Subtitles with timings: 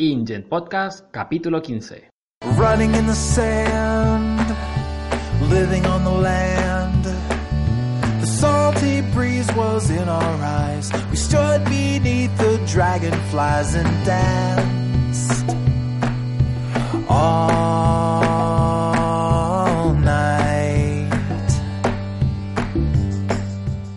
[0.00, 2.08] InGen Podcast, capítulo 15.
[2.56, 4.48] Running in the sand,
[5.50, 7.04] living on the land.
[7.04, 10.90] The salty breeze was in our eyes.
[11.10, 15.44] We stood beneath the dragonflies and danced
[17.10, 17.52] all
[20.00, 21.12] night.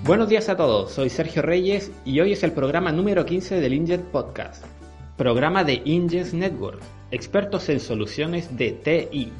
[0.03, 3.71] Buenos días a todos, soy Sergio Reyes y hoy es el programa número 15 del
[3.71, 4.65] InGen Podcast.
[5.17, 6.81] Programa de InGen Network,
[7.11, 9.31] expertos en soluciones de TI.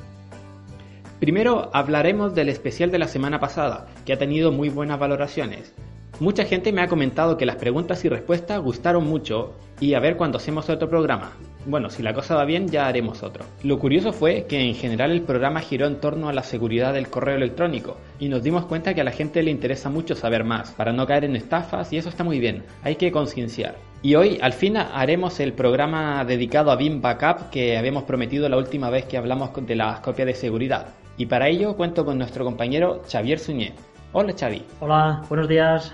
[1.20, 5.74] Primero hablaremos del especial de la semana pasada, que ha tenido muy buenas valoraciones.
[6.20, 10.16] Mucha gente me ha comentado que las preguntas y respuestas gustaron mucho y a ver
[10.16, 11.32] cuando hacemos otro programa.
[11.66, 13.44] Bueno, si la cosa va bien ya haremos otro.
[13.64, 17.10] Lo curioso fue que en general el programa giró en torno a la seguridad del
[17.10, 20.72] correo electrónico y nos dimos cuenta que a la gente le interesa mucho saber más
[20.74, 23.93] para no caer en estafas y eso está muy bien, hay que concienciar.
[24.06, 28.58] Y hoy al fin haremos el programa dedicado a BIM Backup que habíamos prometido la
[28.58, 30.88] última vez que hablamos de las copias de seguridad.
[31.16, 33.72] Y para ello cuento con nuestro compañero Xavier Suñé.
[34.12, 34.62] Hola Xavi.
[34.82, 35.94] Hola, buenos días.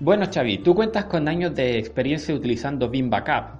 [0.00, 3.58] Bueno Xavi, tú cuentas con años de experiencia utilizando BIM Backup.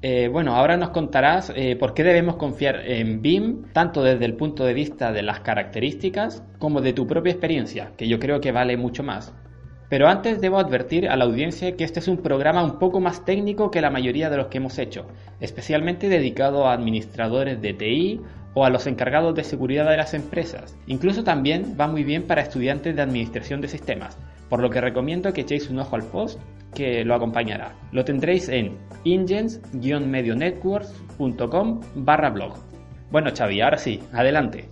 [0.00, 4.36] Eh, bueno, ahora nos contarás eh, por qué debemos confiar en BIM, tanto desde el
[4.36, 8.52] punto de vista de las características como de tu propia experiencia, que yo creo que
[8.52, 9.34] vale mucho más.
[9.90, 13.24] Pero antes debo advertir a la audiencia que este es un programa un poco más
[13.24, 15.08] técnico que la mayoría de los que hemos hecho,
[15.40, 18.20] especialmente dedicado a administradores de TI
[18.54, 20.78] o a los encargados de seguridad de las empresas.
[20.86, 24.16] Incluso también va muy bien para estudiantes de administración de sistemas,
[24.48, 26.40] por lo que recomiendo que echéis un ojo al post
[26.72, 27.72] que lo acompañará.
[27.90, 32.54] Lo tendréis en ingens-medionetworks.com barra blog.
[33.10, 34.68] Bueno Xavi, ahora sí, adelante.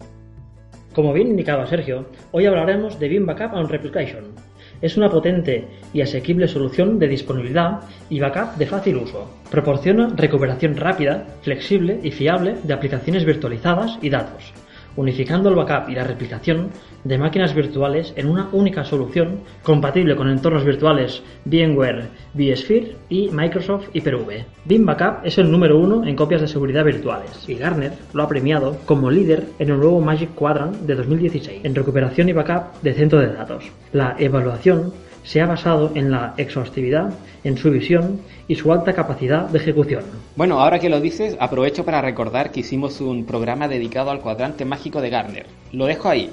[0.95, 4.48] Como bien indicaba Sergio, hoy hablaremos de BIM Backup and Replication.
[4.81, 9.29] Es una potente y asequible solución de disponibilidad y backup de fácil uso.
[9.51, 14.53] Proporciona recuperación rápida, flexible y fiable de aplicaciones virtualizadas y datos,
[14.99, 16.71] unificando el backup y la replicación
[17.05, 23.89] de máquinas virtuales en una única solución compatible con entornos virtuales VMware, vSphere y Microsoft
[23.93, 24.45] Hyper-V.
[24.65, 28.29] BIM Backup es el número uno en copias de seguridad virtuales y Gartner lo ha
[28.29, 32.93] premiado como líder en el nuevo Magic Quadrant de 2016 en recuperación y backup de
[32.93, 33.71] centro de datos.
[33.93, 34.93] La evaluación
[35.23, 37.13] se ha basado en la exhaustividad,
[37.45, 40.05] en su visión y su alta capacidad de ejecución.
[40.37, 44.65] Bueno, ahora que lo dices, aprovecho para recordar que hicimos un programa dedicado al cuadrante
[44.65, 45.47] mágico de Gartner.
[45.73, 46.31] Lo dejo ahí.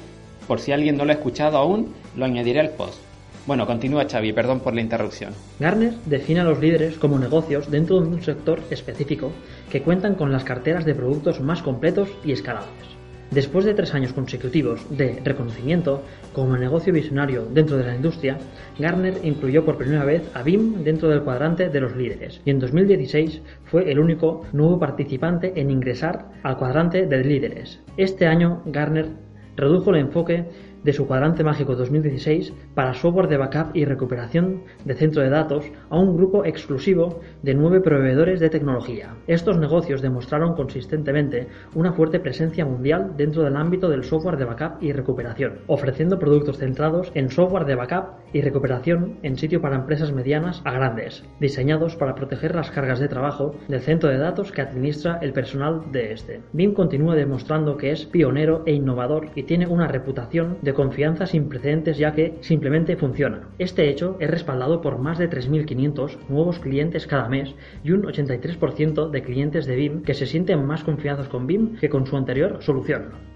[0.47, 2.99] Por si alguien no lo ha escuchado aún, lo añadiré al post.
[3.47, 5.33] Bueno, continúa Xavi, perdón por la interrupción.
[5.59, 9.31] Gartner define a los líderes como negocios dentro de un sector específico
[9.71, 12.95] que cuentan con las carteras de productos más completos y escalables.
[13.31, 18.37] Después de tres años consecutivos de reconocimiento como negocio visionario dentro de la industria,
[18.79, 22.59] Gartner incluyó por primera vez a BIM dentro del cuadrante de los líderes y en
[22.59, 27.81] 2016 fue el único nuevo participante en ingresar al cuadrante de líderes.
[27.97, 29.07] Este año Gartner
[29.55, 30.45] redujo el enfoque
[30.85, 35.65] de su cuadrante mágico 2016 para software de backup y recuperación de centro de datos
[35.89, 39.15] a un grupo exclusivo de nueve proveedores de tecnología.
[39.25, 44.83] Estos negocios demostraron consistentemente una fuerte presencia mundial dentro del ámbito del software de backup
[44.83, 50.13] y recuperación, ofreciendo productos centrados en software de backup y recuperación en sitio para empresas
[50.13, 54.61] medianas a grandes, diseñados para proteger las cargas de trabajo del centro de datos que
[54.61, 56.41] administra el personal de este.
[56.53, 61.49] BIM continúa demostrando que es pionero e innovador y tiene una reputación de confianza sin
[61.49, 63.49] precedentes ya que simplemente funciona.
[63.57, 69.09] Este hecho es respaldado por más de 3.500 nuevos clientes cada mes y un 83%
[69.09, 72.59] de clientes de BIM que se sienten más confiados con BIM que con su anterior
[72.61, 73.34] solución.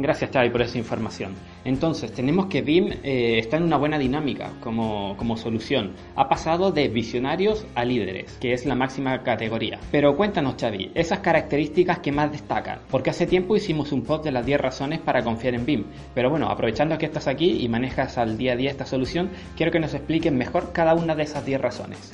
[0.00, 1.34] Gracias Xavi por esa información.
[1.64, 5.94] Entonces, tenemos que BIM eh, está en una buena dinámica como, como, solución.
[6.14, 9.80] Ha pasado de visionarios a líderes, que es la máxima categoría.
[9.90, 12.78] Pero cuéntanos Xavi, esas características que más destacan.
[12.88, 15.84] Porque hace tiempo hicimos un post de las 10 razones para confiar en BIM.
[16.14, 19.72] Pero bueno, aprovechando que estás aquí y manejas al día a día esta solución, quiero
[19.72, 22.12] que nos expliquen mejor cada una de esas 10 razones.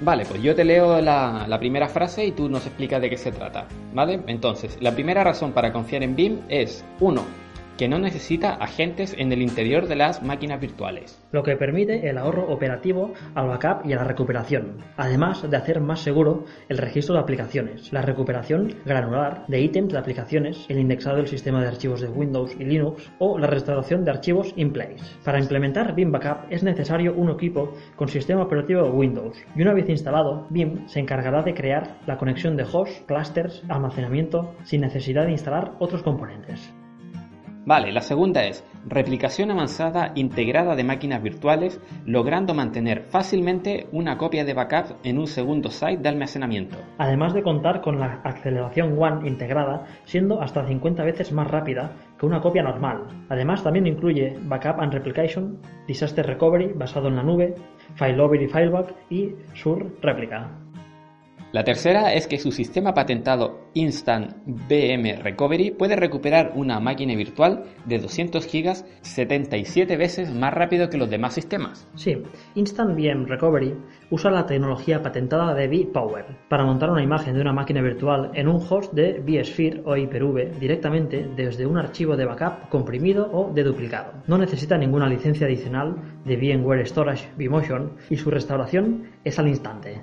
[0.00, 3.16] Vale, pues yo te leo la, la, primera frase y tú nos explicas de qué
[3.16, 3.66] se trata.
[3.94, 4.20] ¿Vale?
[4.26, 7.45] Entonces, la primera razón para confiar en BIM es 1.
[7.76, 11.22] Que no necesita agentes en el interior de las máquinas virtuales.
[11.32, 15.80] Lo que permite el ahorro operativo al backup y a la recuperación, además de hacer
[15.80, 21.16] más seguro el registro de aplicaciones, la recuperación granular de ítems de aplicaciones, el indexado
[21.16, 25.04] del sistema de archivos de Windows y Linux o la restauración de archivos in place.
[25.24, 29.88] Para implementar Vim Backup es necesario un equipo con sistema operativo Windows y una vez
[29.88, 35.32] instalado, Vim se encargará de crear la conexión de hosts, clusters, almacenamiento sin necesidad de
[35.32, 36.72] instalar otros componentes.
[37.66, 44.44] Vale, la segunda es replicación avanzada integrada de máquinas virtuales, logrando mantener fácilmente una copia
[44.44, 46.76] de backup en un segundo site de almacenamiento.
[46.98, 51.90] Además de contar con la aceleración One integrada, siendo hasta 50 veces más rápida
[52.20, 53.08] que una copia normal.
[53.30, 55.58] Además, también incluye Backup and Replication,
[55.88, 57.56] Disaster Recovery basado en la nube,
[57.96, 60.65] Failover y Fileback y Sur Replica.
[61.56, 64.36] La tercera es que su sistema patentado Instant
[64.68, 70.98] VM Recovery puede recuperar una máquina virtual de 200 GB 77 veces más rápido que
[70.98, 71.88] los demás sistemas.
[71.94, 72.22] Sí,
[72.56, 73.74] Instant VM Recovery
[74.10, 78.48] usa la tecnología patentada de vPower para montar una imagen de una máquina virtual en
[78.48, 84.12] un host de vSphere o Hyper-V directamente desde un archivo de backup comprimido o deduplicado.
[84.26, 90.02] No necesita ninguna licencia adicional de VMware Storage vMotion y su restauración es al instante.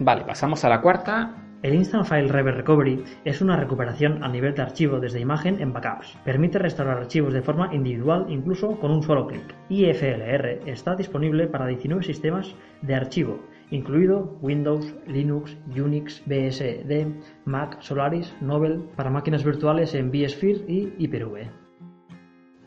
[0.00, 1.34] Vale, pasamos a la cuarta.
[1.60, 6.16] El Instant File Recovery es una recuperación a nivel de archivo desde imagen en backups.
[6.24, 9.56] Permite restaurar archivos de forma individual incluso con un solo clic.
[9.68, 13.40] IFLR está disponible para 19 sistemas de archivo,
[13.72, 17.08] incluido Windows, Linux, Unix, BSD,
[17.44, 21.50] Mac, Solaris, Nobel, para máquinas virtuales en vSphere y Hyper-V.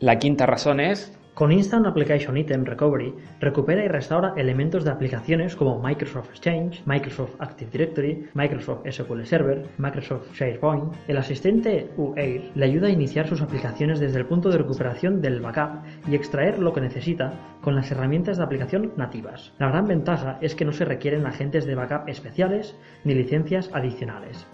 [0.00, 5.56] La quinta razón es con Instant Application Item Recovery recupera y restaura elementos de aplicaciones
[5.56, 10.92] como Microsoft Exchange, Microsoft Active Directory, Microsoft SQL Server, Microsoft SharePoint.
[11.08, 15.40] El asistente UAIR le ayuda a iniciar sus aplicaciones desde el punto de recuperación del
[15.40, 17.32] backup y extraer lo que necesita
[17.62, 19.52] con las herramientas de aplicación nativas.
[19.58, 24.46] La gran ventaja es que no se requieren agentes de backup especiales ni licencias adicionales.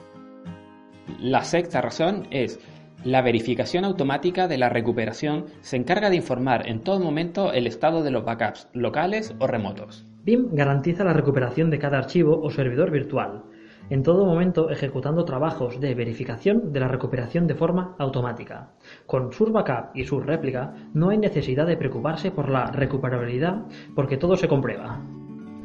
[1.18, 2.60] La sexta razón es
[3.04, 8.02] la verificación automática de la recuperación se encarga de informar en todo momento el estado
[8.02, 10.04] de los backups locales o remotos.
[10.24, 13.44] BIM garantiza la recuperación de cada archivo o servidor virtual,
[13.88, 18.70] en todo momento ejecutando trabajos de verificación de la recuperación de forma automática.
[19.06, 23.62] Con Sur Backup y Sur Réplica no hay necesidad de preocuparse por la recuperabilidad
[23.94, 25.00] porque todo se comprueba.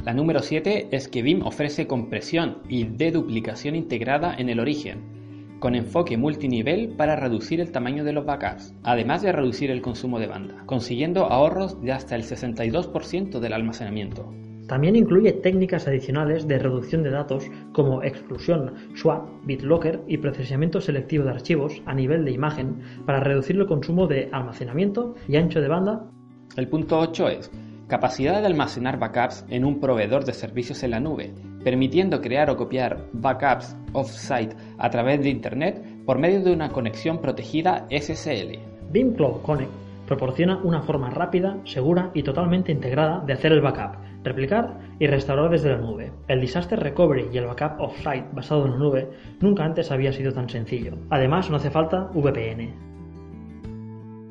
[0.06, 5.23] La número 7 es que BIM ofrece compresión y deduplicación integrada en el origen,
[5.64, 10.20] con enfoque multinivel para reducir el tamaño de los backups, además de reducir el consumo
[10.20, 14.30] de banda, consiguiendo ahorros de hasta el 62% del almacenamiento.
[14.68, 21.24] También incluye técnicas adicionales de reducción de datos como exclusión, swap, BitLocker y procesamiento selectivo
[21.24, 25.70] de archivos a nivel de imagen para reducir el consumo de almacenamiento y ancho de
[25.70, 26.12] banda.
[26.58, 27.52] El punto 8 es
[27.88, 31.34] capacidad de almacenar backups en un proveedor de servicios en la nube,
[31.64, 37.20] permitiendo crear o copiar backups off-site a través de Internet por medio de una conexión
[37.20, 38.60] protegida SSL.
[38.92, 39.72] Beam Cloud Connect
[40.08, 45.50] proporciona una forma rápida, segura y totalmente integrada de hacer el backup, replicar y restaurar
[45.50, 46.12] desde la nube.
[46.28, 50.32] El Disaster Recovery y el backup off-site basado en la nube nunca antes había sido
[50.34, 50.98] tan sencillo.
[51.10, 52.94] Además, no hace falta VPN.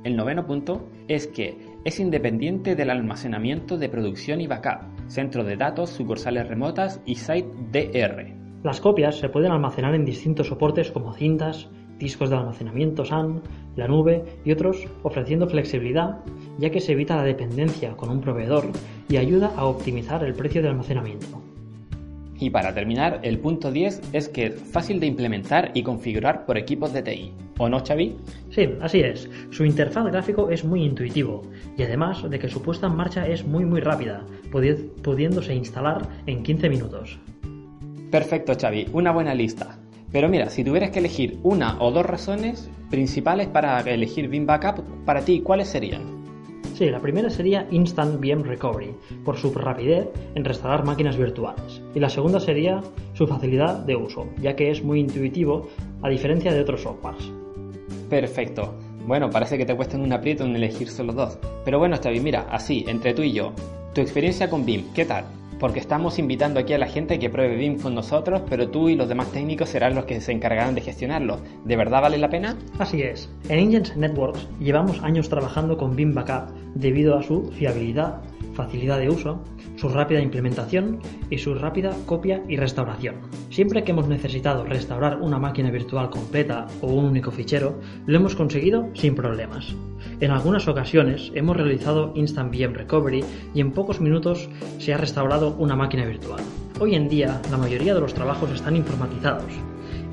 [0.05, 5.57] El noveno punto es que es independiente del almacenamiento de producción y backup, centro de
[5.57, 8.35] datos, sucursales remotas y site DR.
[8.63, 13.43] Las copias se pueden almacenar en distintos soportes como cintas, discos de almacenamiento SAN,
[13.77, 16.19] la nube y otros, ofreciendo flexibilidad,
[16.59, 18.65] ya que se evita la dependencia con un proveedor
[19.09, 21.42] y ayuda a optimizar el precio de almacenamiento.
[22.43, 26.59] Y para terminar, el punto 10 es que es fácil de implementar y configurar por
[26.59, 27.33] equipos de TI.
[27.57, 28.17] ¿O no, Xavi?
[28.51, 29.31] Sí, así es.
[29.51, 31.43] Su interfaz gráfico es muy intuitivo
[31.79, 36.43] y además de que su puesta en marcha es muy muy rápida, pudiéndose instalar en
[36.43, 37.21] 15 minutos.
[38.11, 38.89] Perfecto, Xavi.
[38.93, 39.79] Una buena lista.
[40.11, 44.83] Pero mira, si tuvieras que elegir una o dos razones principales para elegir Vim Backup,
[45.05, 46.22] para ti, ¿cuáles serían?
[46.75, 51.83] Sí, la primera sería Instant VM Recovery, por su rapidez en restaurar máquinas virtuales.
[51.95, 52.81] Y la segunda sería
[53.13, 55.69] su facilidad de uso, ya que es muy intuitivo
[56.03, 57.31] a diferencia de otros softwares.
[58.09, 58.75] Perfecto.
[59.07, 61.39] Bueno, parece que te cuesta un aprieto en elegir solo dos.
[61.65, 63.53] Pero bueno, bien, mira, así, entre tú y yo,
[63.95, 65.25] tu experiencia con BIM, ¿qué tal?
[65.63, 68.97] Porque estamos invitando aquí a la gente que pruebe BIM con nosotros, pero tú y
[68.97, 71.39] los demás técnicos serán los que se encargarán de gestionarlo.
[71.65, 72.57] ¿De verdad vale la pena?
[72.81, 73.31] Así es.
[73.49, 78.23] En Engines Networks llevamos años trabajando con BIM Backup debido a su fiabilidad,
[78.55, 79.43] facilidad de uso,
[79.77, 83.17] su rápida implementación y su rápida copia y restauración.
[83.51, 88.35] Siempre que hemos necesitado restaurar una máquina virtual completa o un único fichero, lo hemos
[88.35, 89.75] conseguido sin problemas.
[90.21, 95.55] En algunas ocasiones hemos realizado Instant VM Recovery y en pocos minutos se ha restaurado
[95.59, 96.43] una máquina virtual.
[96.81, 99.53] Hoy en día la mayoría de los trabajos están informatizados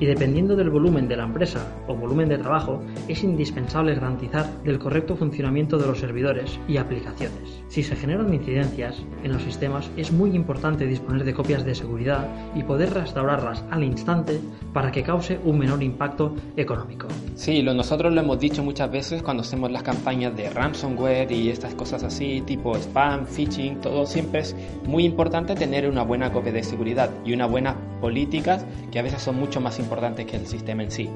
[0.00, 4.78] y dependiendo del volumen de la empresa o volumen de trabajo, es indispensable garantizar el
[4.78, 7.62] correcto funcionamiento de los servidores y aplicaciones.
[7.68, 12.26] Si se generan incidencias en los sistemas, es muy importante disponer de copias de seguridad
[12.54, 14.40] y poder restaurarlas al instante
[14.72, 17.06] para que cause un menor impacto económico.
[17.34, 21.50] Sí, lo, nosotros lo hemos dicho muchas veces cuando hacemos las campañas de ransomware y
[21.50, 26.52] estas cosas así, tipo spam, phishing, todo siempre es muy importante tener una buena copia
[26.52, 29.89] de seguridad y una buena políticas que a veces son mucho más importantes
[30.26, 31.10] que el sistema en sí.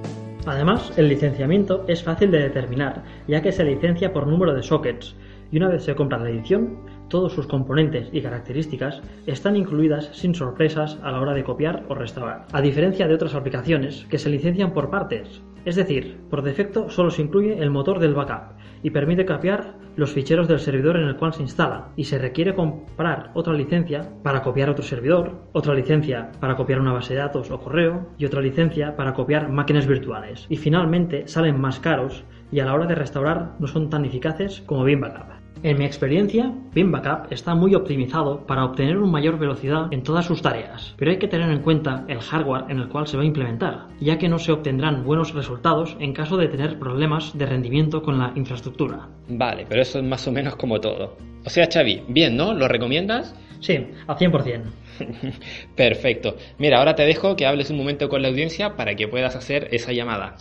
[0.46, 5.14] Además, el licenciamiento es fácil de determinar, ya que se licencia por número de sockets,
[5.50, 10.34] y una vez se compra la edición, todos sus componentes y características están incluidas sin
[10.34, 14.30] sorpresas a la hora de copiar o restaurar, a diferencia de otras aplicaciones que se
[14.30, 18.90] licencian por partes, es decir, por defecto solo se incluye el motor del backup y
[18.90, 23.30] permite copiar los ficheros del servidor en el cual se instala y se requiere comprar
[23.34, 27.60] otra licencia para copiar otro servidor, otra licencia para copiar una base de datos o
[27.60, 30.46] correo y otra licencia para copiar máquinas virtuales.
[30.50, 34.62] Y finalmente salen más caros y a la hora de restaurar no son tan eficaces
[34.66, 35.43] como Beam Backup.
[35.64, 40.26] En mi experiencia, Beam Backup está muy optimizado para obtener una mayor velocidad en todas
[40.26, 43.22] sus tareas, pero hay que tener en cuenta el hardware en el cual se va
[43.22, 47.46] a implementar, ya que no se obtendrán buenos resultados en caso de tener problemas de
[47.46, 49.08] rendimiento con la infraestructura.
[49.26, 51.16] Vale, pero eso es más o menos como todo.
[51.46, 52.52] O sea, Xavi, bien, ¿no?
[52.52, 53.34] ¿Lo recomiendas?
[53.60, 54.64] Sí, al 100%.
[55.76, 56.36] Perfecto.
[56.58, 59.68] Mira, ahora te dejo que hables un momento con la audiencia para que puedas hacer
[59.70, 60.36] esa llamada.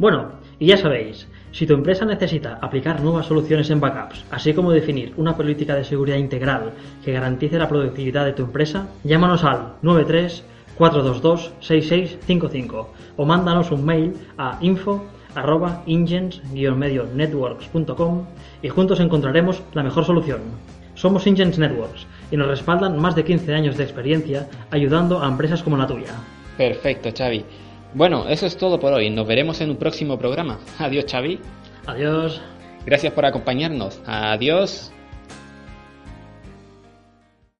[0.00, 4.72] Bueno, y ya sabéis, si tu empresa necesita aplicar nuevas soluciones en backups, así como
[4.72, 6.72] definir una política de seguridad integral
[7.04, 10.42] que garantice la productividad de tu empresa, llámanos al 93
[10.76, 15.04] 422 6655 o mándanos un mail a info
[15.36, 18.26] arroba ingens-networks.com
[18.60, 20.40] y juntos encontraremos la mejor solución.
[20.94, 25.62] Somos Ingens Networks y nos respaldan más de 15 años de experiencia ayudando a empresas
[25.62, 26.14] como la tuya.
[26.56, 27.44] Perfecto, Xavi.
[27.94, 29.08] Bueno, eso es todo por hoy.
[29.08, 30.58] Nos veremos en un próximo programa.
[30.78, 31.38] Adiós, Xavi.
[31.86, 32.42] Adiós.
[32.84, 34.00] Gracias por acompañarnos.
[34.04, 34.92] Adiós.